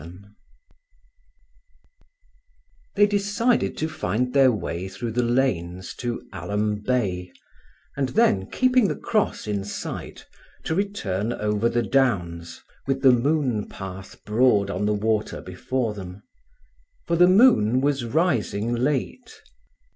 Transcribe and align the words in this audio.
XI 0.03 0.11
They 2.95 3.05
decided 3.05 3.77
to 3.77 3.87
find 3.87 4.33
their 4.33 4.51
way 4.51 4.87
through 4.89 5.11
the 5.11 5.21
lanes 5.21 5.93
to 5.97 6.23
Alum 6.33 6.77
Bay, 6.77 7.31
and 7.95 8.09
then, 8.09 8.49
keeping 8.49 8.87
the 8.87 8.95
cross 8.95 9.45
in 9.45 9.63
sight, 9.63 10.25
to 10.63 10.73
return 10.73 11.31
over 11.33 11.69
the 11.69 11.83
downs, 11.83 12.63
with 12.87 13.03
the 13.03 13.11
moon 13.11 13.69
path 13.69 14.19
broad 14.25 14.71
on 14.71 14.87
the 14.87 14.93
water 14.95 15.39
before 15.39 15.93
them. 15.93 16.23
For 17.05 17.15
the 17.15 17.27
moon 17.27 17.79
was 17.79 18.03
rising 18.03 18.73
late. 18.73 19.35